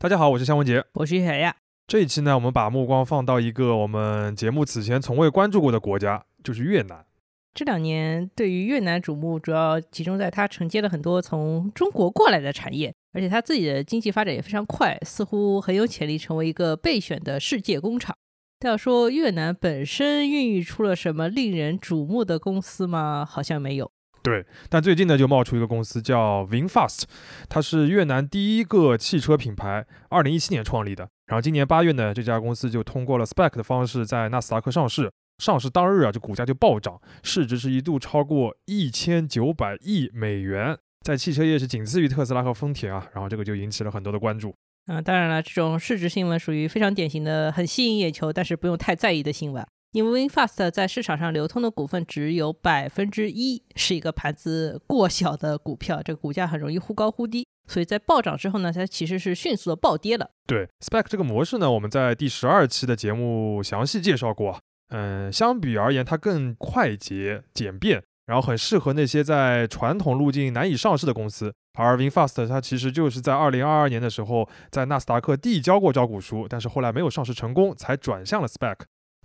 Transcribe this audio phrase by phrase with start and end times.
[0.00, 1.56] 大家好，我是向文杰，我是小亚。
[1.88, 7.04] 这一期呢，我们把目光放到一个我们节目此前从未关注过的国家，就是越南。
[7.52, 18.14] 这两年对于越南瞩目，主要集中在它承接了很多从中国过来的产业，而且它自己的经济发展也非常快，似乎很有潜力成为一个备选的世界工厂。
[18.60, 23.26] 但要说越南本身孕育出了什么令人瞩目的公司吗？
[23.28, 23.90] 好像没有。
[24.22, 27.02] 对，但最近呢就冒出一个公司叫 VinFast，
[27.48, 31.08] 它是越南第一个汽车品牌，二零一七年创立的。
[31.26, 35.10] 然后今年八月呢，这家公司就通过了 SPAC 的方式在纳斯达克上市。
[35.38, 43.06] 上市当日啊，这股价就暴涨，市值是一度超过一千九百亿美元，在汽车业是仅次于特斯拉和丰田啊。
[43.14, 44.52] 然后这个就引起了很多的关注。
[44.88, 49.64] 嗯，当然了，这种市值新闻属于非常典型的很吸引眼球，但是不用太在意的新闻。
[49.92, 60.30] 因为 VinFast 在市场上流通的股份只有百分之一，是一个盘子过小的股票，这个股价很容易忽高忽低，所以在暴涨之后呢，它其实是迅速的暴跌了。
[60.46, 64.60] 对，Spec 这个模式呢，我们在第十二期的节目详细介绍过。
[64.90, 71.52] 嗯，相比而言，它更快捷简便，然后很适合那些在传统路径难以上市的公司。
[71.78, 78.76] 而 VinFast 它其实就是在二零二二年的时候在纳斯达克递交过招股书，但是后来没有上市成功，才转向了 Spec。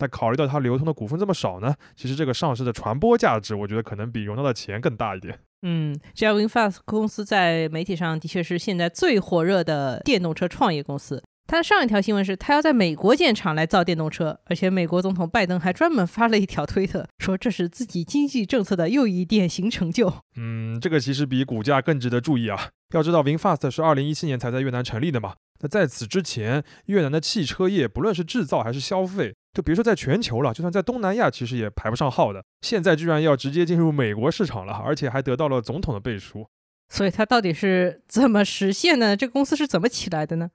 [0.03, 5.39] 但考虑到它流通的股份这么少呢，其实这个上市的传播价值，我觉得可能比融到的钱更大一点。
[5.61, 11.23] 嗯，这家 VinFast 公司在媒体上的确是现在最火热的电动车创业公司。
[11.47, 20.11] 它的上一条新闻是，它要在美国建厂来造电动车，而且美国总统拜登还专门发了一条推特，说这是自己经济政策的又一典型成就。
[20.35, 22.69] 嗯，这个其实比股价更值得注意啊。
[22.93, 25.35] 要知道，VinFast 是二零一七年才在越南成立的嘛。
[25.63, 32.43] 那在此之前，越南的汽车业不论是制造还是消费，就别说在全球了，就算在东南亚，其实也排不上号的。
[32.61, 36.45] 现在居然要直接进入美国市场了，而且还得到了总统的背书。
[36.89, 39.15] 所以它到底是怎么实现的？
[39.15, 40.51] 这个公司是怎么起来的呢？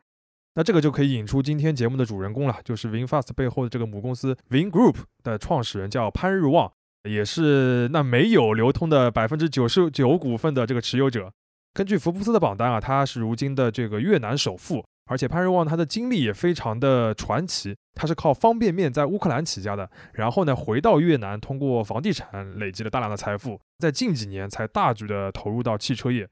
[0.54, 6.70] 那这个就可以引出今天节目的主人公了，就是 VinFast 背后的这个母公司 Vin Group 的创始人叫潘日旺，
[7.08, 11.32] 也是那没有流通的百分之九十九股份的这个持有者。
[11.74, 26.28] 根据福布斯的榜单啊，他是如今的这个越南首富，而且潘瑞旺他的经历也非常的传奇，他是靠方便面在乌克兰起家的，然后呢回到越南，通过房地产累积了大量的财富，在近几年才大举的投入到汽车业。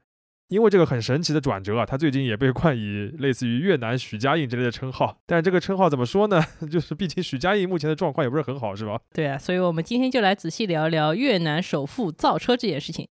[0.49, 5.17] 因为这个很神奇的转折啊，他最近也被冠以类似于越南许家印之类的称号。
[5.25, 6.41] 但这个称号怎么说呢？
[6.71, 8.97] 就是毕竟许家印目前的状况也不是很好，是吧？
[9.13, 13.05] 对啊，所以我们今天就来仔细聊一聊越南首富造车这件事情。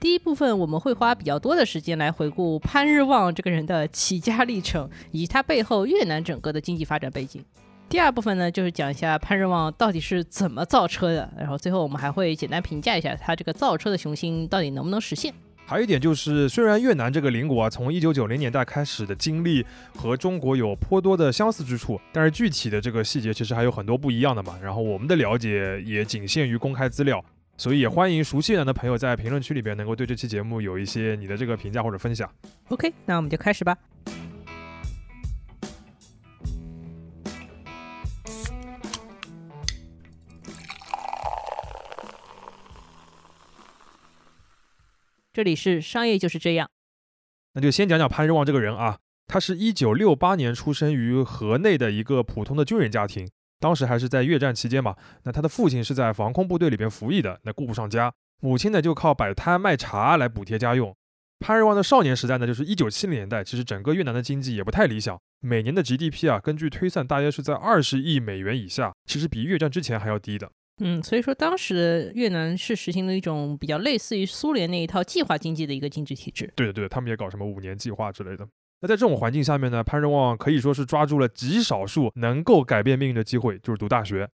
[0.00, 7.44] 第一部分我们会花比较多的时间来回顾潘日旺这个人的起家历程，以及他背后越南整个的经济发展背景。
[7.86, 15.34] 第二部分呢，就是讲一下潘日旺到底是怎么造车的，然后最后我们还会简单评价一下他这个造车的雄心到底能不能实现。
[15.66, 24.58] 还有一点就是，虽然越南这个邻国啊，从一九九零年代开始的经历和中国有颇多的相似之处，但是具体的这个细节其实还有很多不一样的嘛。
[24.62, 27.22] 然后我们的了解也仅限于公开资料，
[27.60, 32.26] 所以也欢迎熟悉越南的朋友在评论区里边能够对这期节目有一些你的这个评价或者分享。
[32.70, 33.76] OK，那我们就开始吧。
[45.34, 46.70] 这里是商业就是这样，
[47.52, 49.00] 那就先讲讲潘日旺这个人啊。
[49.26, 53.28] 他是一九六八年出生于河内的一个普通的军人家庭，
[53.60, 54.96] 当时还是在越战期间嘛。
[55.22, 58.12] 那他的父亲是在防空部队里边服役的，那顾不上家。
[58.40, 60.96] 母亲呢就靠摆摊卖茶来补贴家用。
[61.38, 70.50] 潘瑞旺的少年时代呢，就是一九七零年代，其实整个越南的经济也不太理想，每年的 GDP 啊，根据推算大约是在二十亿美元以下，其实比越战之前还要低的。
[70.82, 76.50] 嗯，所以说当时越南是实行了一种比较类似于苏联那一套计划经济的一个经济体制。
[76.56, 78.46] 对的，对的，他们也搞什么五年计划之类的。
[78.80, 84.28] 那在这种环境下面呢，潘仁旺可以说是抓住了极少数能够改变命运的机会，就是读大学。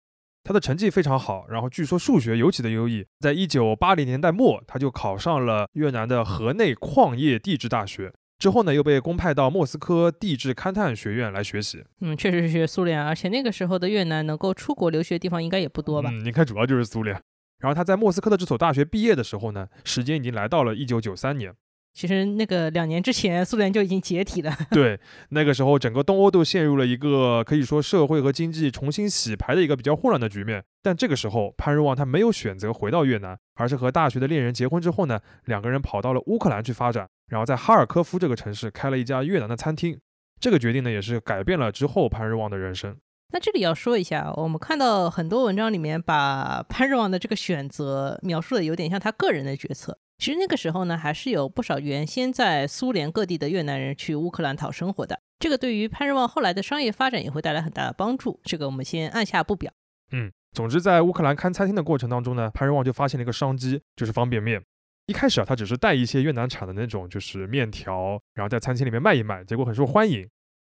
[0.43, 3.03] 他的成绩非常好，然后据说数学尤其的优异。
[3.19, 8.13] 在一九八零年代末，他就考上了越南的河内矿业地质大学。
[8.37, 11.83] 之后呢，又被公派到莫斯科地质勘探学院来学习。
[12.01, 16.11] 嗯，确实是学苏联，而且那个时候的越南能够出国留学的地方应该也不多吧？
[16.13, 17.19] 嗯，你看，主要就是苏联。
[17.59, 21.51] 然后他在莫斯科的这所大学毕业的时候呢，时间已经来到了一九九三年。
[21.95, 24.53] 其实那个两年之前，苏联就已经解体了。
[24.69, 24.99] 对，
[25.29, 30.61] 那个时候整个东欧都陷入了一个可以说社会和经济重新洗牌的一个比较混乱的局面。
[30.83, 39.97] 但这个时候，潘日旺他没有选择回到越南，而是和大学的恋人结婚之后呢，两个人跑到了乌克兰去发展，然后在哈尔科夫这个城市开了一家越南的餐厅。
[40.37, 42.97] 这个决定呢，也是改变了之后潘日旺的人生。
[43.31, 49.97] 那这里要说一下，我们看到很多文章里面把潘日旺的这个选择描述的有点像他个人的决策。
[50.17, 55.19] 其实那个时候呢，还是有不少原先在苏联各地的越南人去乌克兰讨生活的。
[55.39, 58.39] 这个对于潘日旺后来的商业发展也会带来很大的帮助。
[58.43, 59.73] 这个我们先按下不表。
[60.11, 64.63] 嗯，总之在乌克兰看餐厅的过程当中呢，潘日旺就发现了一个商机，就是方便面。
[65.07, 70.25] 一开始啊，他只是带一些越南产的那种就是面条，然后在餐厅里面卖一卖，结果很受欢迎。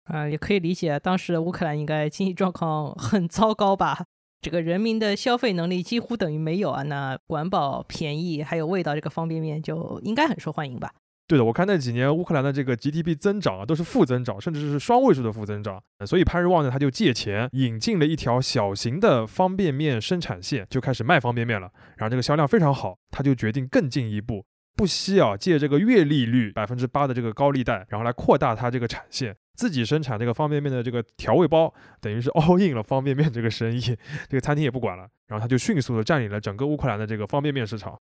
[0.05, 4.05] 啊，也可以理解，当时乌克兰应该经济状况很糟糕吧。
[4.41, 10.91] 这个人民的消费能力几乎等于没有啊，那管饱、便宜还有味道，这个方便面就应该很受欢迎吧？
[11.27, 15.81] 对的，我看那几年乌克兰的这个 GDP 增长啊，都是负增长，甚至是双位数的负增长。
[16.05, 21.71] 所以潘日旺呢，他就借钱引进了一条小型的方便面生产线，就开始卖方便面了。
[21.97, 29.35] 然后这个销量非常好，他就决定更进一步，不惜啊借这个月利率百分之八的这个高利贷，然后来扩大他这个产线。
[29.55, 33.79] 自己生产这个方便面的这个调味包，等于是 all in 了方便面这个生意，
[34.29, 37.99] 这个餐厅也不管了，然后他就迅速的占领了整个乌克兰的这个方便面市场。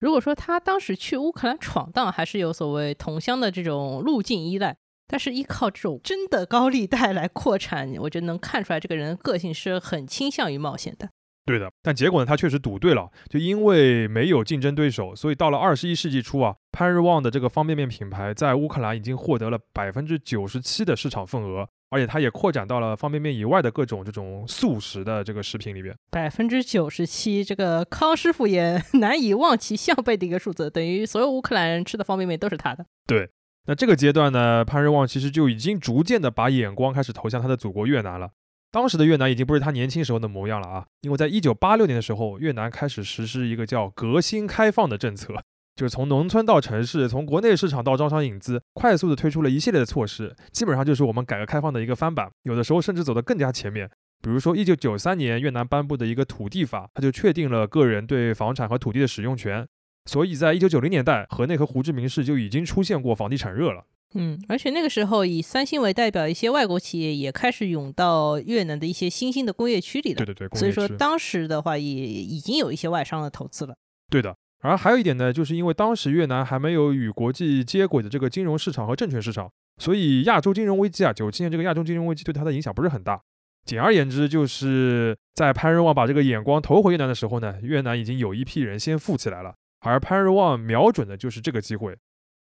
[0.00, 4.76] 如果说他当时去乌克兰闯荡，还是有所谓同乡的这种路径依赖，
[5.06, 11.08] 但是依靠这种真的高利贷来扩产，我觉得能看出来这个人的个性是很倾向于冒险的。
[11.44, 12.26] 对的，但结果呢？
[12.26, 25.92] 他确实赌对了，就因为没有竞争对手，所以到了二十一世纪初啊，潘日旺的这个方便面品牌在乌克兰已经获得了百分之九十七的市场份额，而且它也扩展到了方便面以外的各种这种速食的这个食品里边。
[26.12, 32.86] 百分之九十七，这个康师傅也 难以望其项背的一个数字，等于所有乌克兰人吃的方便面都是他的。
[33.04, 33.28] 对，
[33.66, 38.30] 那这个阶段呢，潘日旺其实就已经逐渐的把眼光开始投向他的祖国越南了。
[38.72, 40.86] 当时的越南已经不是他年轻时候的模样了啊！
[41.02, 45.34] 因为在一九八六年的时候，越南开始实施一个叫“革新开放”的政策，
[45.76, 53.90] 就是从农村到城市，从国内市场到招商引资，快速的推出了一系列的措施，基本上就是我们改革开放的一个翻版，有的时候甚至走得更加前面。
[54.22, 59.68] 比如说，一九九三年越南颁布的一个土地法，它就确定了个人对房产和土地的使用权，
[60.06, 63.84] 所以在一九九零年代，河内和胡志明市就已经出现过房地产热了。
[64.14, 70.16] 嗯，而且那个时候以三星为代表，一些外国企业也开始涌到越南的一些新兴的工业区里了。
[70.16, 73.74] 对对对，所以说当时的话也已经有一些外商的投资了。
[74.10, 83.20] 对的，而还有一点呢，就是因为当时越南还没有与国际接轨的这个金融市场和证券市场，所以亚洲金融危机啊，九七年这个亚洲金融危机对它的影响不是很大。
[83.64, 91.96] 简而言之，就是在潘仁旺把这个眼光投回越南的时候呢，越南已经有一批人先富起来了，而潘仁旺瞄准的就是这个机会。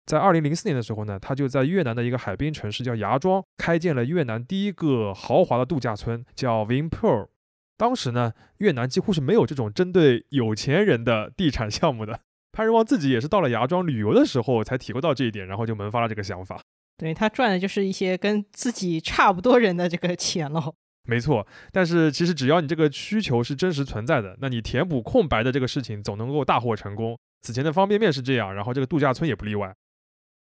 [0.08, 7.28] 在二零零四年的时候呢，他就在越南的一个海滨城市叫芽庄开建了越南第一个豪华的度假村，叫 Vinpearl。
[7.76, 12.22] 当时呢，越南几乎是没有这种针对有钱人的地产项目的。
[12.54, 16.60] 潘仁旺自己也是到了芽庄旅游的时候才体会到这一点，然后就萌发了这个想法。
[16.98, 20.74] 对他赚的就是一些跟自己差不多人的这个钱喽。
[21.04, 27.18] 没错，但是其实只要你这个需求是真实存在的，那你填补空白的这个事情总能够大获成功。
[27.42, 29.76] 此前的方便面是这样，然后这个度假村也不例外。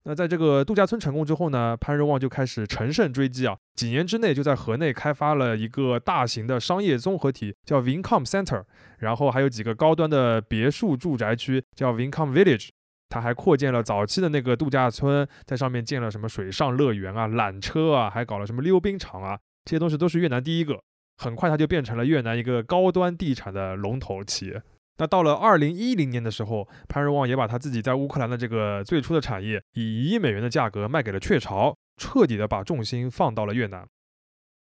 [0.09, 8.63] 那在这个度假村成功之后呢，潘日旺就开始乘胜追击啊，几年之内就在河内开发了一个大型的商业综合体，叫 Vincom Center，
[8.99, 12.69] 然后还有几个高端的别墅住宅区，叫 Vincom Village。
[13.09, 20.79] 他还扩建了早期的那个度假村，在上面建了什么水上乐园啊、缆车啊，还搞了什么溜冰场啊，这些东西都是越南第一个。
[21.17, 24.61] 很快他就变成了越南一个高端地产的龙头企业。
[24.97, 33.87] 那到了二零一零年的时候，潘瑞旺也把他自己在乌克兰的这个最初的产业，以一亿美元的价格卖给了雀巢，彻底的把重心放到了越南。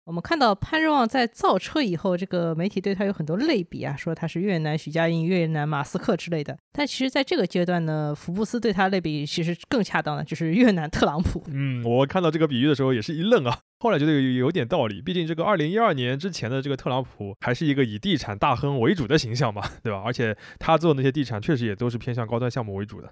[0.05, 6.57] 我们看到潘日旺在造车以后，这个媒体对他有很多类比啊，说他是越南许家印、越南马斯克之类的。
[6.73, 11.41] 但其实，在这个阶段呢，福布斯对他类比其实更恰当的，就是越南特朗普。
[11.47, 15.01] 嗯，我看到这个比喻的时候也是一愣啊，后来觉得有有点道理。
[15.01, 20.01] 毕竟这个二零一二年之前的这个特朗普还是一个以地产大亨为主的形象嘛，对吧？
[20.05, 23.09] 而且他做那些地产确实也都是偏向高端项目为主的。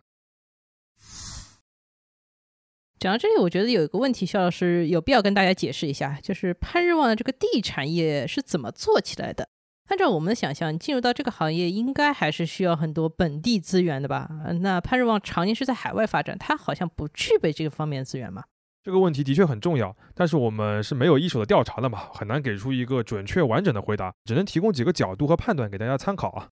[3.01, 9.49] 讲到这里，我觉得有一个问题，肖老师有必要跟大家解释一下，就是潘日旺的这个地产业是怎么做起来的？
[9.89, 14.29] 按照我们的想象，进入到这个行业应该还是需要很多本地资源的吧？
[14.59, 18.43] 那潘日旺常年是在海外发展，他好像不具备这个方面的资源嘛？
[18.83, 26.49] 这个问题的确很重要，但是我们是没有一手的调查的嘛，很难给出一个准确完整的回答，只能提供几个角度和判断给大家参考啊。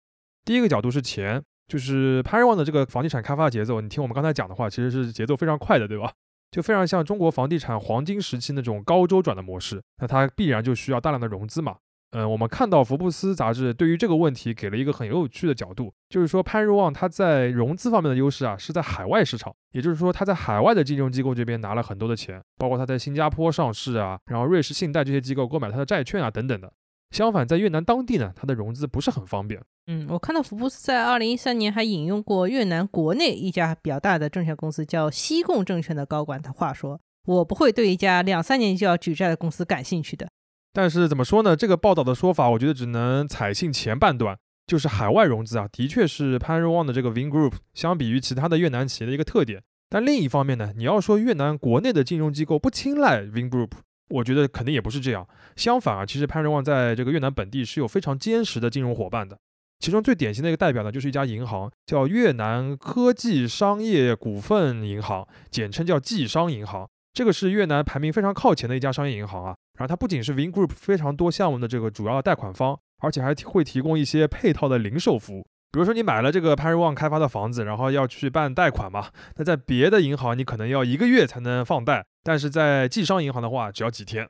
[0.45, 6.13] 第一个角度是钱，就是潘日旺的这个房地产开发节奏，你听我们刚才讲的话，其实是节奏非常快的，对吧？
[6.51, 11.77] 就非常像中国房地产黄金时期那种高周转的模式，那它必然就需要大量的融资嘛。
[12.11, 26.71] 嗯，我们看到福布斯杂志对于这个问题给了一个很有趣的角度，就是说潘日旺他在融资方面的优势啊是在海外市场，也就是说他在海外的金融机构这边拿了很多的钱，包括他在新加坡上市啊，然后瑞士信贷这些机构购买他的债券啊等等的。
[27.11, 29.61] 相反，在越南当地呢，它的融资不是很方便。
[29.87, 40.27] 嗯，我看到福布斯在二零一三年还引用过越南国内一家比较大的证券公司叫西贡证券的高管的话说：“我不会对一家两三年就要举债的公司感兴趣的。”
[40.73, 41.55] 但是怎么说呢？
[41.55, 44.37] 这个报道的说法，我觉得只能采信前半段，
[44.67, 49.63] 就是海外融资啊，的确是潘日旺的这个 Vingroup 相比于其他的越南企业的一个特点。
[49.89, 53.71] 但另一方面呢，你要说越南国内的金融机构不青睐 Vingroup。
[54.09, 59.37] 我觉得肯定也不是这样，相反啊，其实潘日旺在这个越南本地是有非常坚实的金融伙伴的，
[59.79, 66.87] 其中最典型的一个代表呢，就是一家银行，叫越南科技商业股份银行，简称叫济商银行。
[67.13, 69.55] 这个是越南排名非常靠前的一家商业银行啊。
[69.77, 75.45] 然后它不仅是 Vingroup 非常多项目的这个主要贷款方，而且还会提供一些配套的零售服务。
[75.71, 82.05] 比如说你买了这个潘日旺开发的房子，然后要去办贷款嘛，那在别的银行你可能要一个月才能放贷。
[82.23, 84.27] 但是在济商银行的话，只要几天。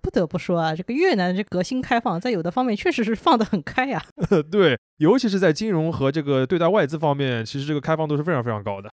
[0.00, 4.02] 不得不说啊，这个越南的这革新开放，在有的方面确实是放得很开呀。
[4.50, 8.88] 对，尤其是在金融和这个对待外资方面，其实这个开放度是非常非常高的。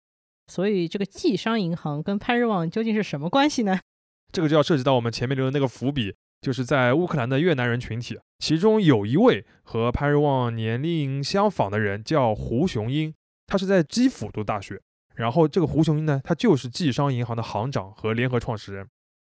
[0.48, 3.80] 所以这个济商银行跟潘日旺究竟是什么关系呢？
[4.32, 13.14] 这个就要涉及到我们前面留的那个伏笔，就是在乌克兰的越南人群体，其中有一位和潘瑞旺年龄相仿的人叫胡雄英，
[13.46, 14.82] 他是在基辅读大学。
[15.16, 18.88] 然后这个胡雄英呢，他就是济商银行的行长和联合创始人，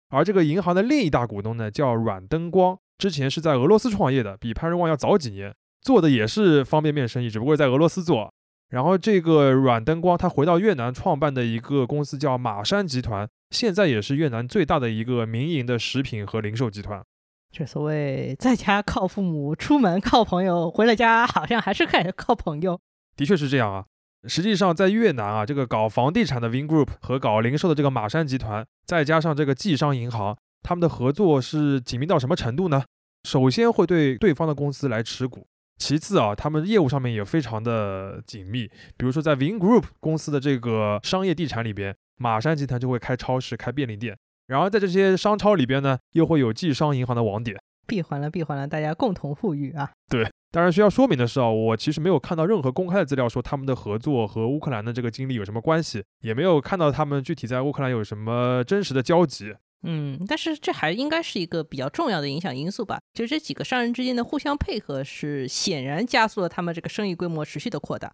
[0.10, 8.34] 而这个银行的另一大股东呢，叫阮登光，之前是在俄罗斯创业的，比潘瑞旺要早几年，做的也是方便面生意，只不过在俄罗斯做。
[8.70, 17.04] 然后这个阮登光他回到越南创办的一个公司叫马山集团，现在也是越南最大的一个民营的食品和零售集团。
[17.52, 22.80] 这所谓在家靠父母，出门靠朋友，回了家好像还是开始靠朋友。
[23.16, 23.86] 的确是这样啊。
[24.28, 32.84] 实际上，在越南啊，这个搞房地产的 Vingroup 和搞零售的这个马山集团，再加上这个济商银行，他们的合作是紧密到什么程度呢？
[33.24, 35.48] 首先会对对方的公司来持股，
[35.78, 38.68] 其次啊，他们业务上面也非常的紧密。
[38.98, 44.18] 比如说，在 Vingroup 公司的这个商业地产里边，马山集团就会开超市、开便利店，
[44.48, 47.58] 然而在这些商超里边呢，又会有济商银行的网点，
[47.88, 49.92] 闭环了，闭环了，大家共同富裕啊！
[50.10, 50.30] 对。
[50.52, 59.54] 当然需要说明的是啊，我其实没有看到任何公开的资料说他们的合作和乌克兰的这个经历有什么关系，也没有看到他们具体在乌克兰有什么真实的交集。
[59.84, 63.00] 嗯，但是这还应该是一个比较重要的影响因素吧？
[63.14, 68.14] 就这几个商人之间的互相配合，是显然加速了他们这个生意规模持续的扩大。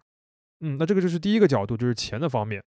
[0.60, 2.60] 嗯，那这个就是第一个角度，就是钱的方面。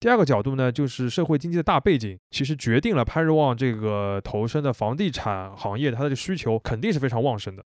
[0.00, 7.62] 第二个角度呢，就是社会经济的大背景，其实决定了潘日旺这个投身的房地产行业，它的需求肯定是非常旺盛的。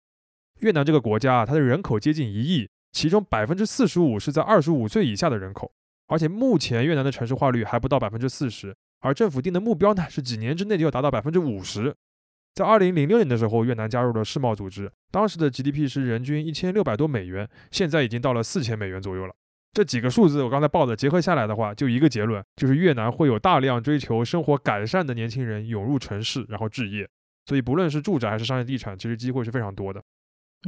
[0.61, 5.73] 越南这个国家啊，它的人口接近一亿，其中百分之四十五是在二十五岁以下的人口，
[6.07, 11.93] 而且目前越南的城市化率还不到百分之四十，而政府定的目标呢是几年之内就要达到百分之五十。
[12.55, 19.35] 在二零零六年的时候，越南加入了世贸组织，当时的 GDP 是人均一千六百多美元，现在已经到了四千美元左右了。
[19.73, 27.09] 这几个数字我刚才报的结合下来的话，就一个结论，就是越南会有大量追求生活改善的年轻人涌入城市，然后置业。
[27.47, 30.03] 所以不论是住宅还是商业地产，其实机会是非常多的。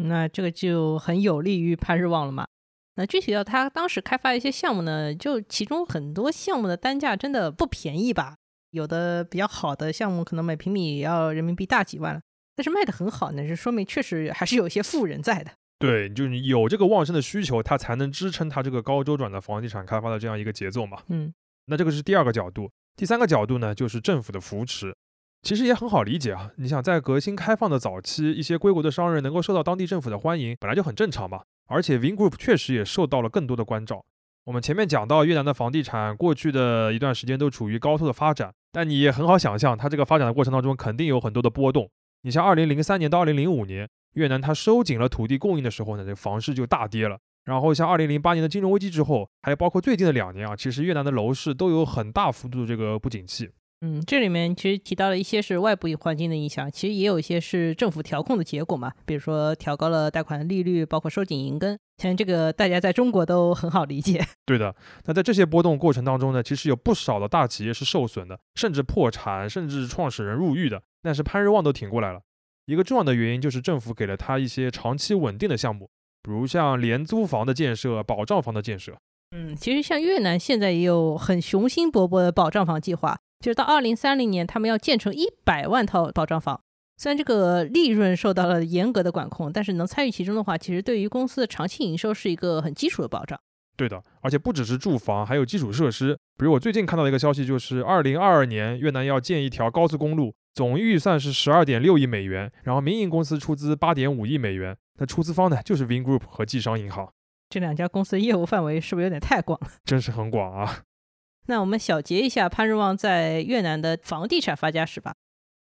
[0.05, 2.47] 那这个就很有利于潘日旺了嘛？
[2.95, 8.37] 那具体到他当时开发一些项目呢，就其中很多项目的单价真的不便宜吧？
[8.71, 12.21] 有的比较好的项目，可能每平米也要人民币大几万了，
[12.55, 15.51] 但是卖的很好，那是说明确实还是有一些富人在的。
[15.83, 20.99] 对，就是有这个旺盛的需求，它才能支撑它这个高周转的房地产开发的这样一个节奏嘛。
[21.09, 21.35] 嗯，
[21.67, 24.95] 那这个是第二个角度，第三个角度呢，就是政府的扶持。
[25.43, 31.43] 其实也很好理解啊，你想在革新开放的早期，一些归国的商人能够受到当地政府的欢迎，本来就很正常嘛。
[31.67, 34.05] 而且 Vingroup 确实也受到了更多的关照。
[34.45, 41.91] 我们前面讲到越南的房地产，过去的一段时间都处于高速的发展，但你也很好想象，它这个发展的过程当中肯定有很多的波动。
[42.23, 47.19] 你像2003年到2005年，越南它收紧了土地供应的时候呢，这个房市就大跌了。
[47.45, 53.51] 然后像二零零八年的金融危机之后，还有包括最近的两年啊，其实越南的楼市都有很大幅度的这个不景气。
[53.85, 64.25] 嗯，这里面其实提到了一些是外部环境的影响，其实也有一些是政府调控的结果嘛，比如说调高了贷款利率，包括收紧银根，像这个大家在中国都很好理解。
[64.47, 64.73] 对的，
[65.07, 70.81] 那在这些波动过程当中呢，其实有不少的大企业是受损的，甚至破产，甚至创始人入狱的。
[71.03, 72.21] 但是潘日旺都挺过来了，
[72.67, 75.91] 一个重要的原因就是政府给了他一些长期稳定的项目，
[76.23, 78.97] 比如像廉租房的建设、保障房的建设。
[79.37, 83.19] 嗯，其实像越南现在也有很雄心勃勃的保障房计划。
[83.41, 86.61] 就是到二零三零年，他们要建成一百万套保障房，
[86.97, 93.37] 虽然这个利润受到了严格的管控，但是能参与其中的话，其实对于公司的长期营收是一个很基础的保障。
[93.77, 96.17] 对的，而且不只是住房，还有基础设施。
[96.39, 107.13] 比如我最近看到的一个消息，就是二零二二年越南要建一条高速公路，总预算是十二点六亿美元，然后民营公司出资八点五亿美元，那出资方呢就是 Vin Group 和济商银行。
[107.49, 109.69] 这两家公司的业务范围是不是有点太广了？
[109.85, 110.85] 真是很广啊！
[111.49, 115.15] 那我们小结一下潘日旺在越南的房地产发家史吧。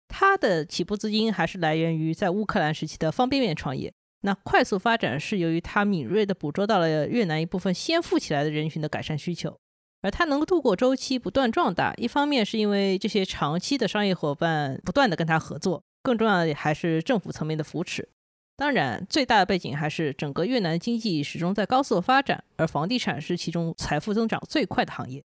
[0.09, 3.93] 他的起步资金还是来源于在乌克兰时期的方便面创业。
[4.23, 9.61] 那快速发展是由于他敏锐地捕捉到了越南一部分先富起来的人群的改善需求，
[10.01, 18.09] 而他能够度过周期不断壮大，一方面是因为这些长期的商业伙伴不断地跟他合作，更重要的还是政府层面的扶持。
[18.57, 25.23] 当然，最大的背景还是整个越南经济始终在高速发展，而房地产是其中财富增长最快的行业。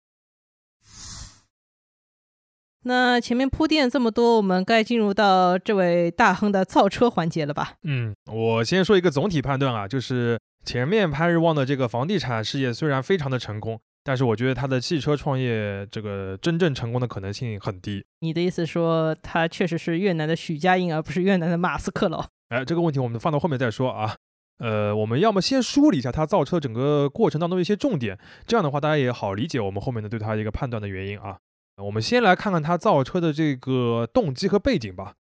[2.85, 7.75] 那前面铺垫这么多，我们该进入到这位大亨的造车环节了吧？
[7.83, 18.05] 嗯，我先说一个总体判断啊，就是前面潘日旺的这个房地产事业虽然非常的成功，但是我觉得他的汽车创业这个真正成功的可能性很低。
[18.21, 22.27] 你的意思说他确实是越南的许家印，而不是越南的马斯克了？
[22.49, 24.17] 哎，这个问题我们放到后面再说啊。
[24.59, 31.37] 呃，我们要么先梳理一下他造车整个过程当中的一些重点，这样的话大家也好理解我们后面的对他一个判断的原因啊。
[31.77, 35.15] 我们先来看看他造车的这个动机和背景吧。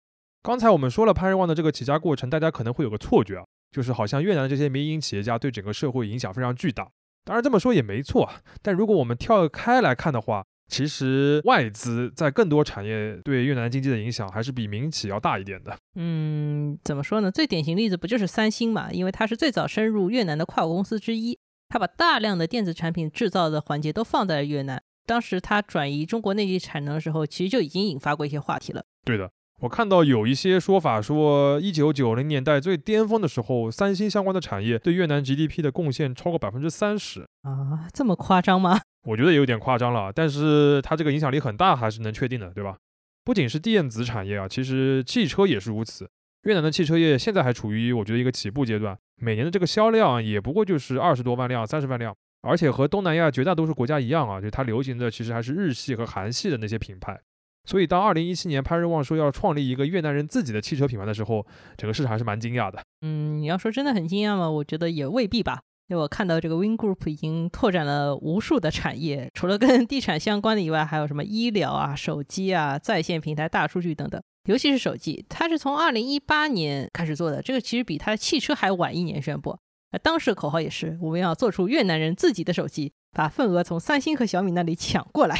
[0.41, 6.87] 刚才我们说了潘瑞旺的这个起家过程，大家可能会有个错觉啊，就是好像越南的这些民营企业家对整个社会影响非常巨大。
[7.25, 15.75] 当然这么说也没错啊，但如果我们跳开来看的话，其实外资在更多产业对越南经济的影响还是比民企要大一点的。
[15.95, 17.31] 嗯，怎么说呢？
[17.31, 18.91] 最典型例子不就是三星嘛？
[18.91, 21.37] 因为它是最早深入越南的跨国公司之一，
[21.69, 24.81] 它把大量的电子产品制造的环节都放在了越南。
[25.07, 28.83] 当时它转移中国内地产能的时候，其实就已经引发过一些话题了。
[29.03, 29.29] 对的，
[29.61, 38.81] 我看到有一些说法说，一九九零年代最巅峰的时候，三星相关的产业对越南 GDP 的贡献超过百分之三十啊，这么夸张吗？
[39.07, 42.77] 我觉得也有点夸张了，但是它这个影响力很大，还是能确定的，对吧？
[43.23, 46.09] 不仅是电子产业啊，其实汽车也是如此。
[46.43, 52.13] 越南的汽车业现在还处于我觉得一个起步阶段，每年的这个销量也不过就是二十多万辆、三十万辆。
[52.41, 57.19] 而且和东南亚绝大多数国家一样啊，就它流行的其实还是日系和韩系的那些品牌。
[57.65, 61.45] 所以当二零一七年潘瑞旺说要创立一个越南人自己的汽车品牌的时候，
[61.77, 62.81] 整个市场还是蛮惊讶的。
[63.01, 64.49] 嗯，你要说真的很惊讶吗？
[64.49, 65.61] 我觉得也未必吧。
[65.87, 74.19] 因为我看到这个 Win Group 已经拓展了无数的产业，除了跟地产相关的以外，还有什么医疗啊、手机啊、在线平台、大数据等等。
[74.49, 79.55] 尤其是手机，它是从二零一八年开始做的，这个其实比它的汽车还晚一年宣布。
[80.01, 85.39] 当时的口号也是，我们要做出越南人自己的手机，把份额从三星和小米那里抢过来。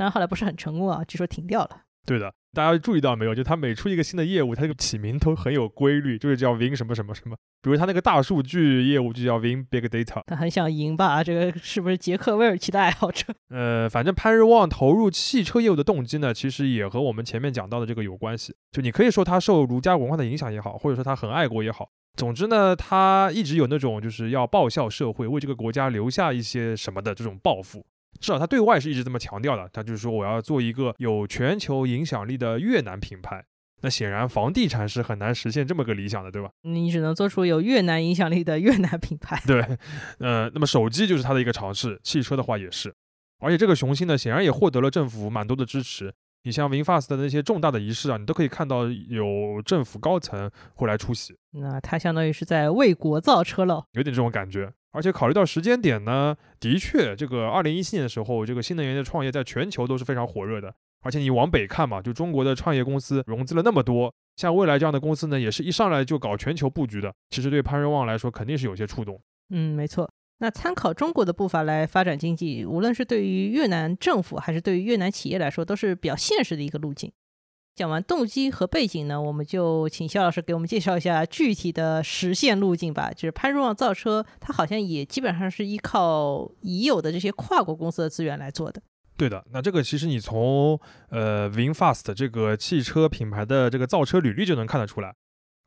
[0.00, 1.82] 当然后来不是很成功啊，据说停掉了。
[2.06, 3.34] 对的，大家注意到没有？
[3.34, 7.36] 就他每出一个新的业务，他这个起名都很有规律，就是叫 Win 什么什么什么。
[7.60, 10.22] 比如他那个大数据业务就叫 Win Big Data。
[10.26, 11.22] 他很想赢吧？
[11.22, 13.26] 这个是不是杰克威尔奇的爱好者？
[13.50, 18.54] 呃，反正潘日旺投入汽车业务的动机呢，其实也和我们前面讲到的这个有关系。
[18.72, 21.90] 就你可以说他受儒家文化的影响也好，或者说他很爱国也好。
[22.16, 27.84] 总之呢，他一直有那种就是要报效社会，为这个国家留下一些什么的这种抱负。
[28.18, 29.68] 至少他对外是一直这么强调的。
[29.72, 33.44] 他就是说，我要做一个有全球影响力的越南品牌。
[33.82, 36.50] 那显然，房地产是很难实现这么个理想的，对吧？
[36.62, 39.42] 你只能做出有越南影响力的越南品牌。
[39.46, 39.62] 对，
[40.20, 42.94] 呃，那么手机就是他的一个尝试，汽车的话也是。
[43.38, 46.12] 而且这个雄心呢，显然也获得了政府蛮多的支持。
[46.42, 51.34] 你像 VinFast 的那些重大的仪式啊，你都可以看到有政府高层会来出席。
[51.52, 54.70] 那他相当于是在为国造车了，有点这种感觉。
[54.92, 60.74] 而且考虑到时间点呢，的确，这个二零一七年的时候，这个新能源的创业在全球都是非常火热的。
[61.02, 67.14] 而且你往北看嘛，就中国的创业公司融资了那么多，像蔚来这样的公司呢，也是一上来就搞全球布局的。
[67.30, 69.18] 其实对潘瑞旺来说，肯定是有些触动。
[69.48, 70.10] 嗯，没错。
[70.40, 77.12] 那参考中国的步伐来发展经济，无论是对于越南政府还是对于越南企业来说，都是比较现实的一个路径。
[77.76, 83.10] 讲完动机和背景呢，我们就请肖老师给我们介绍一下具体的实现路径吧。
[83.10, 88.82] 就是潘若旺造车，它好像也基本上是依靠已有的这些跨国公司的资源来做的。
[89.16, 90.78] 对的，那这个其实你从
[91.08, 95.14] 呃 VinFast 这个汽车品牌的这个造车履历就能看得出来。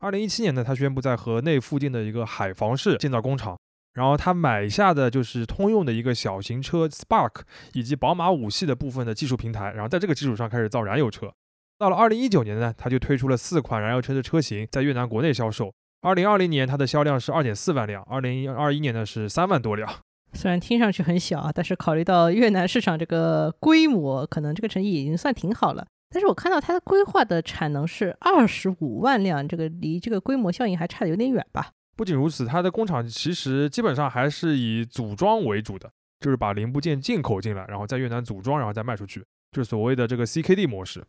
[0.00, 3.56] 二零一七年呢，他宣布在河内附近的一个海防市建造工厂。
[3.94, 7.42] 然后他买下的就是通用的一个小型车 Spark，
[7.74, 9.70] 以及宝马五系的部分的技术平台。
[9.70, 11.32] 然后在这个基础上开始造燃油车。
[11.78, 15.72] 到了二零一九年呢，他就推出了四款燃油车的车型在越南国内销售。
[16.02, 19.90] 二零二零年它的销量是二点四万辆，二零二一年呢是三万多辆。
[20.34, 25.86] 虽然听上去很小啊，但是考虑到越南市场这个规模，可能这个成绩已经算挺好了。
[26.10, 31.70] 但是我看到它的规划的产能是二十五万辆，这个离这个规模效应还差的有点远吧？
[31.96, 41.02] 不仅如此，它的工厂其实基本上还是以组装为主的，就是把零部件进口进来，然后在越南组装，然后再卖出去，就是所谓的这个 CKD 模式。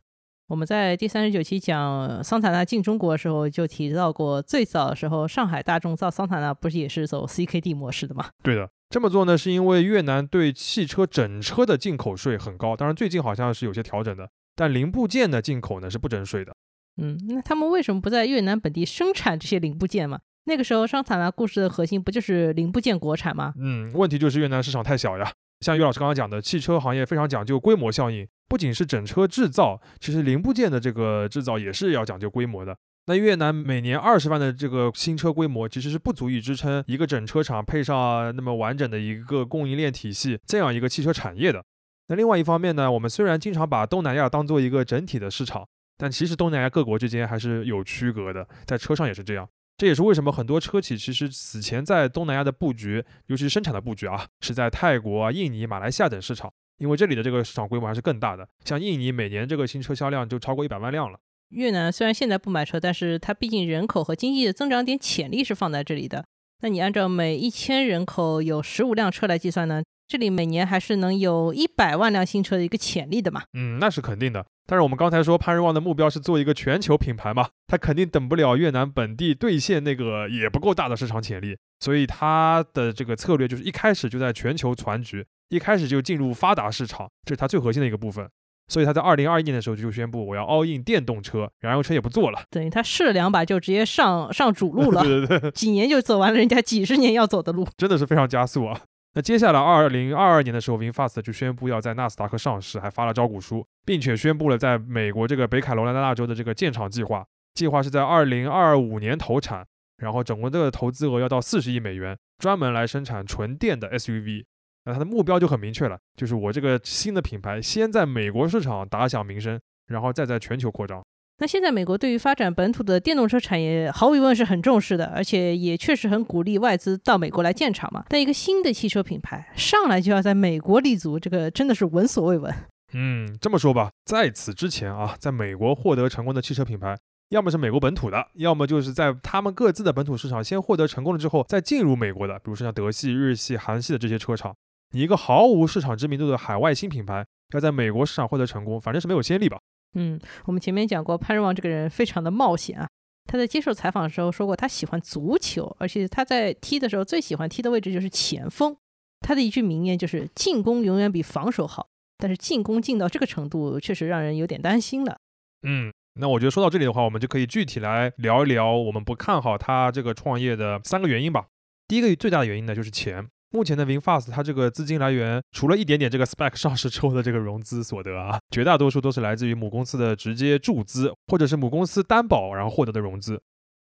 [0.48, 8.30] 我们在第三十九期讲桑塔纳进中国的时候就提到过，最早的时候上海大众造桑塔纳不是也是走 CKD 模式的吗？
[8.44, 14.30] 对的，这么做呢是因为越南对汽车整车的进口税很高，当然最近好像是有些调整的。
[14.56, 16.56] 但零部件的进口呢是不征税的。
[17.02, 20.20] 嗯，那他们为什么不在越南本地生产这些零部件嘛？
[20.46, 23.52] 那个时候桑塔纳故事的核心不就是零部件国产吗？
[23.60, 25.30] 嗯，问题就是越南市场太小呀。
[25.62, 32.78] 像于老师刚刚讲的，汽车行业非常讲究规模效应，不仅是整车制造，其实零部件的这个制造也是要讲究规模的。
[33.08, 41.64] 那越南每年二十万的这个新车规模，其实是不足以支撑一个整车厂配上那么完整的一个供应链体系这样一个汽车产业的。
[42.08, 49.48] 那另外一方面呢，我们虽然经常把东南亚当做一个整体的市场，但其实东南亚各国之间还是有区隔的，在车上也是这样。
[49.78, 58.48] 这也是为什么很多车企其实此前在东南亚的布局，尤其是生产的布局啊，是在泰国、印尼、马来西亚等市场，因为这里的这个市场规模还是更大的。
[58.64, 61.20] 像印尼每年这个新车销量就超过一百万辆了。
[61.50, 66.26] 越南虽然现在不买车，但是它毕竟人口和经济的增长点潜力是放在这里的。
[66.62, 69.84] 那你按照每一千人口有十五辆车来计算呢？
[70.08, 73.42] 这里每年还是能有一百万辆新车的一个潜力的嘛？
[73.54, 74.46] 嗯，那是肯定的。
[74.68, 88.30] 但是我们刚才说潘瑞旺的目标是做一个全球品牌嘛，他肯定等不了越南本地兑现那个也不够大的市场潜力，所以他的这个策略就是一开始就在全球攒局，一开始就进入发达市场，这是它最核心的一个部分。
[88.68, 92.42] 所以他在二零二一年的时候就宣布我要 all in 电动车，燃油车也不做了。
[92.50, 98.82] 等于他试了两把就直接上上主路了， 对对对，几年就走完了人家几十年要走的路，真的是非常加速啊。
[99.14, 109.64] 那接下来，二零二二年的时候，VinFast 就宣布要在纳斯达克上市，还发了招股书，并且宣布了在美国这个北卡罗来纳州的这个建厂计划，计划是在二零二五年投产，
[109.98, 114.46] 然后总共的投资额要到四十亿美元，专门来生产纯电的 SUV。
[114.86, 121.04] 那它的目标就很明确了，就是我这个新的品牌先在美国市场打响名声，然后再在全球扩张。
[121.40, 128.06] 那现在美国对于发展本土的电动车产业，毫无疑问是很重视的，而且也确实很鼓励外资到美国来建厂嘛。
[128.08, 132.54] 但一个新的汽车品牌上来就要在美国立足，这个真的是闻所未闻。
[132.94, 136.96] 嗯，这么说吧，在此之前啊，在美国获得成功的汽车品牌，
[137.32, 144.56] 要么是美国本土的，要么就是在他们各自的本土市场先获得成功了之后再进入美国的，比如说像德系、日系、韩系的这些车厂。
[144.92, 149.60] 你一个毫无市场知名度的海外新品牌，要在美国市场获得成功，反正是没有先例吧。
[149.96, 152.88] 嗯，我们前面讲过，潘瑞旺这个人非常的冒险啊。
[153.28, 158.76] 他在接受采访的时候说过，他喜欢足球，而且他在踢的时候最喜欢踢的位置就是前锋。
[159.22, 161.88] 他的一句名言就是“进攻永远比防守好”，
[162.20, 165.18] 但是进攻进到这个程度，确实让人有点担心了。
[165.64, 171.48] 嗯，那我觉得说到这里的话，我们就可以具体来聊一聊我们不看好他这个创业的三个原因吧。
[171.88, 173.28] 第一个最大的原因呢，就是钱。
[173.56, 183.42] 目前的 VinFast 它这个资金来源，除了一点点这个 Spec 上市之后的这个融资所得啊，绝大多数都是来自于母公司的直接注资，或者是母公司担保然后获得的融资。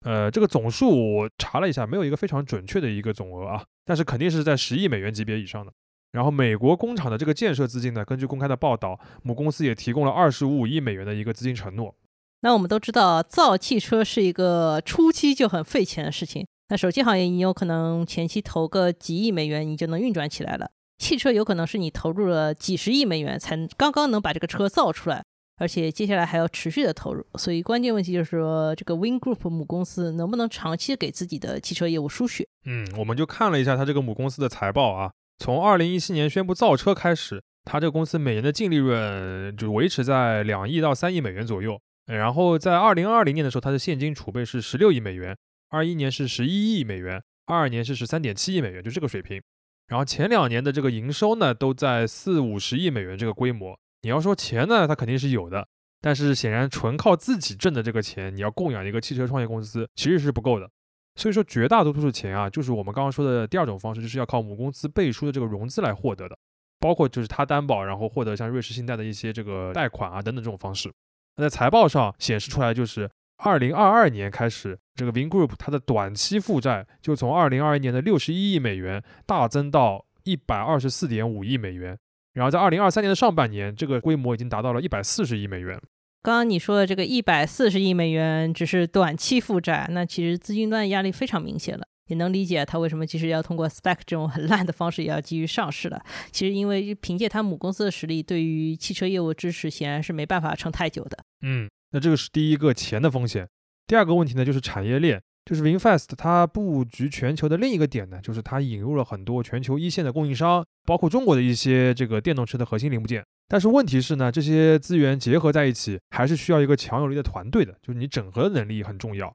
[0.06, 5.70] 呃，这个总数我查了一下，没有一个非常准确的一个总额啊，但是肯定是在十亿美元级别以上的。
[6.12, 11.94] 然后美国工厂的这个建设资金呢，根据公开的报道，母公司也提供了二十五亿美元的一个资金承诺。
[12.40, 16.46] 那我们都知道，造汽车是一个初期就很费钱的事情。
[16.70, 20.70] 那手机行业，你有可能前期投个几亿美元，你就能运转起来了。
[20.98, 25.24] 汽车有可能是你投入了几十亿美元，才刚刚能把这个车造出来，
[25.56, 27.24] 而且接下来还要持续的投入。
[27.38, 32.46] 所以关键问题就是说，这个 Win Group 母公司能不能长期给自己的汽车业务输血？
[32.66, 41.80] 嗯，我们就看了一下它这个母公司的财报啊，从二零一七年宣布造车开始，它这个公司每年的净利润就维持在两亿到三亿美元左右。
[42.06, 45.34] 然后在二零二零年的时候，它的现金储备是十六亿美元。
[45.70, 49.42] 二一年是十一亿美元，二二年是十三点七亿美元，就这个水平。
[49.86, 53.78] 然后前两年的这个营收呢，都在四五十亿美元这个规模。
[54.02, 55.66] 你要说钱呢，它肯定是有的，
[56.00, 60.70] 但是显然纯靠自己挣的这个钱，你要供养一个汽车创业公司，其实是不够的。
[61.16, 66.38] 所以说，绝大多数钱啊，就是我们刚刚说的第二种方式，就是要靠母公司背书的这个融资来获得的，
[66.78, 70.92] 包括就是他担保，然后获得像瑞士信贷的一些这个贷款啊等等这种方式。
[71.36, 73.10] 那在财报上显示出来就是。
[73.38, 81.96] 二零二二年开始，这个 Vin Group 它的短期负债就从二零二一年的六十一亿美元大增到一百二十四点五亿美元，
[82.34, 85.80] 然后在二零二三年的上半年，这个规模已经达到了一百四十亿美元。
[86.22, 91.86] 刚刚你说的这个一百四十亿美元只是短期负债，那其实资金端压力非常明显了。
[92.08, 96.02] 也能理解他为什么其实要通过 SPAC 这种很烂的方式也要急于上市了。
[96.32, 101.18] 其实因为凭借他母公司的实力，对于汽车业务支持显然是没办法撑太久的。
[101.42, 103.48] 嗯，那这个是第一个钱的风险。
[103.86, 113.24] 第二个问题呢，就是产业链，就是 VinFast 它布局全球的另一个点呢，就是它引入了很多全球一线的供应商，包括中国的一些这个电动车的核心零部件。
[113.48, 119.34] 但是问题是呢，这些资源结合在一起，还是需要一个强有力的团队的，就是你整合的能力很重要。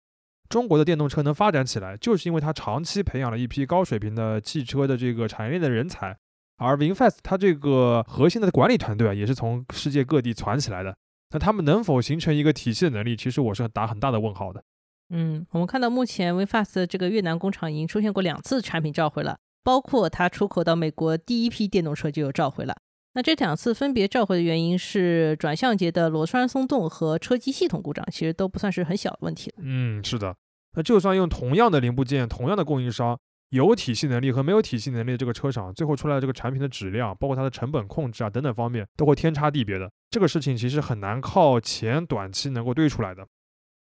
[0.50, 6.16] 中国的电动车能发展起来，就是因为它长期培养了一批高水平的汽车的这个产业链的人才，
[6.58, 10.96] 而 VinFast 它这个核心的管理团队啊，也是从世界各地攒起来的。
[11.34, 14.63] 那他们能否形成一个体系的能力，其实我是打很大的问号的。
[15.10, 22.76] 嗯，我们看到目前 VinFast 这个越南工厂已经出现过两次产品召回了，包括它出口到美国第一批电动车就有召回了。
[23.15, 29.52] 那这两次分别召回的原因是转向节的螺栓松动和车机系统故障，其实都不算是很小的问题。
[29.58, 30.36] 嗯，是的。
[30.76, 33.19] 那就算用同样的零部件、同样的供应商，
[33.50, 39.91] 有体系能力和没有体系能力的这个车厂，最后出来的这个产品的质量，包括它的成本控制啊等等方面，都会天差地别的。
[40.13, 43.28] 这个事情其实很难靠钱短期能够堆出来的。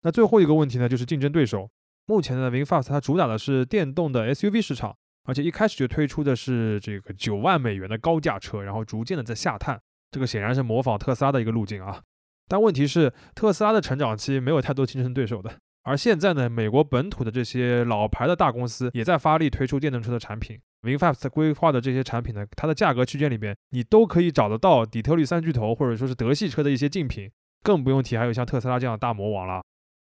[0.03, 1.67] 那最后一个问题呢，就是竞争对手。
[2.05, 4.95] 目前的 VinFast 它主打的是电动的 SUV 市场。
[5.25, 9.79] 而且一开始就推出的是这个九万美元的高价车，然后逐渐的在下探，
[10.11, 12.01] 这个显然是模仿特斯拉的一个路径啊。
[12.47, 20.59] 但问题是，特斯拉的成长期没有太多竞争对手的，而现在呢，美国本土的这些老牌的大公司也在发力推出电动车的产品。
[20.81, 27.29] VinFast 规划的这些产品呢，它的价格区间里边，你都可以找得到底特律三巨头或者说是德系车的一些竞品，
[27.63, 29.61] 更不用提还有像特斯拉这样的大魔王了。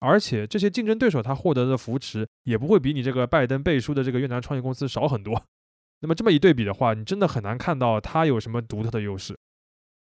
[0.00, 5.42] 而且这些竞争对手他获得的扶持也不会比你这个拜登背书的这个越南创业公司少很多。
[6.00, 9.36] 那么这么一对比的话，你真的很难看到它有什么独特的优势。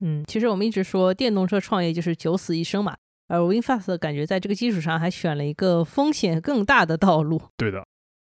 [0.00, 2.94] 嗯，其实我们一直说电动车创业就是九死一生嘛，
[3.28, 7.40] 而 WinFast 感觉在这个基础上还选了一个风险更大的道路。
[7.56, 7.84] 对的。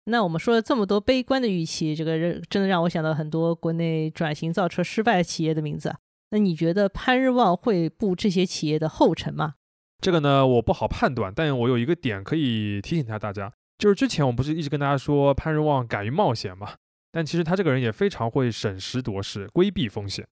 [0.10, 2.18] 那我们说了这么多悲观的预期，这个
[2.50, 5.94] 真的让我想到很多国内转型造车失败企业的名字。
[6.32, 9.56] 那你觉得潘日旺会步这些企业的后尘吗？
[10.00, 16.76] 这个呢，我不好判断，但我有一个点可以提醒一下大家，就是之前我不是一直跟大家说潘日旺敢于冒险嘛？
[17.12, 20.28] 但其实他这个人也非常会审时度势，规避风险。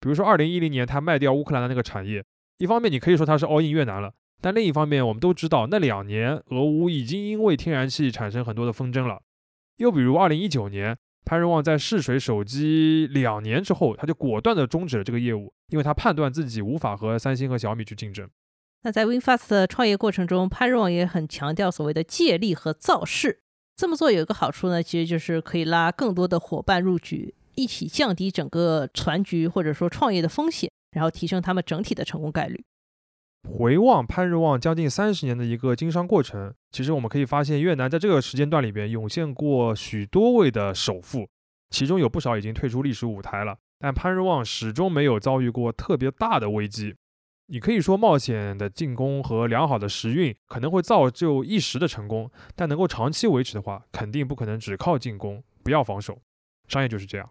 [0.00, 2.24] 比如说，二零一零年他卖掉乌克兰的那个产业，
[2.58, 9.20] 一方面你可以说他是 all in 越南了，但另一方面我们都知道，那两年俄乌已经因为天然气产生很多的纷争了。
[9.78, 18.28] 又比如二零一九年，潘日旺在试水手机两年之后，他就果断的终止了这个业务，因为他判断自己无法和三星和小米去竞争。
[18.82, 23.40] 那在 WinFast 的创业过程中，潘若也很强调所谓的借力和造势。
[23.76, 32.64] 这么做有一个好处呢，其实就是可以拉更多的伙伴入局，一起降低整个团局或者说创业的风险，然后提升他们整体的成功概率。
[33.44, 41.28] 回望潘日旺将近三十年的一个经商过程，其实我们可以发现，越南在这个时间段里边涌现过许多位的首富，
[41.70, 46.94] 其中有不少已经退出历史舞台了，但潘日旺始终没有遭遇过特别大的危机。
[47.50, 56.18] 你可以说冒险的进攻和良好的时运可能会造就一时的成功，但能够长期维持的话，肯定不可能只靠进攻，不要防守。
[56.66, 57.30] 商业就是这样。